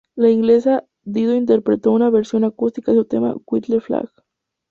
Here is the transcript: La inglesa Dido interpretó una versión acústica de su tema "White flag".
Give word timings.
La 0.15 0.31
inglesa 0.31 0.83
Dido 1.03 1.35
interpretó 1.35 1.91
una 1.91 2.09
versión 2.09 2.43
acústica 2.43 2.91
de 2.91 2.97
su 2.97 3.05
tema 3.05 3.35
"White 3.45 3.79
flag". 3.81 4.09